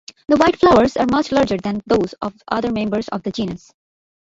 [0.29, 3.71] The white flowers are much larger than those of other members of the genus.